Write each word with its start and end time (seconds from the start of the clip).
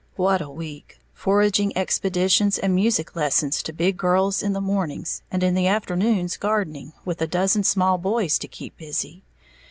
_What 0.15 0.41
a 0.41 0.49
week! 0.49 0.99
Foraging 1.13 1.77
expeditions 1.77 2.57
and 2.57 2.73
music 2.73 3.15
lessons 3.15 3.61
to 3.61 3.71
big 3.71 3.97
girls 3.97 4.41
in 4.41 4.53
the 4.53 4.59
mornings, 4.59 5.21
and 5.29 5.43
in 5.43 5.53
the 5.53 5.67
afternoons, 5.67 6.37
gardening, 6.37 6.93
with 7.05 7.21
a 7.21 7.27
dozen 7.27 7.63
small 7.63 7.99
boys 7.99 8.39
to 8.39 8.47
keep 8.47 8.75
busy. 8.77 9.21